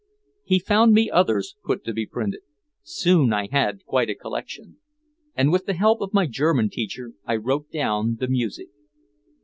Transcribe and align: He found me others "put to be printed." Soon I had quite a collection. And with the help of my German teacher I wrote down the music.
He 0.43 0.57
found 0.57 0.93
me 0.93 1.11
others 1.11 1.57
"put 1.63 1.83
to 1.83 1.93
be 1.93 2.07
printed." 2.07 2.41
Soon 2.81 3.31
I 3.33 3.47
had 3.51 3.85
quite 3.85 4.09
a 4.09 4.15
collection. 4.15 4.77
And 5.35 5.51
with 5.51 5.67
the 5.67 5.75
help 5.75 6.01
of 6.01 6.11
my 6.11 6.25
German 6.25 6.71
teacher 6.71 7.11
I 7.23 7.35
wrote 7.35 7.69
down 7.69 8.15
the 8.19 8.27
music. 8.27 8.69